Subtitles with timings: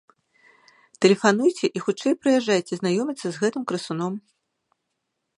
[1.05, 4.13] Тэлефануйце і хутчэй прыязджайце знаёміцца з гэтым красуном!